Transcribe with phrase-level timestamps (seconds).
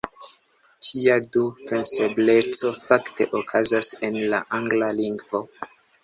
[0.85, 5.43] Tia "du-pensebleco" fakte okazas en la angla lingvo.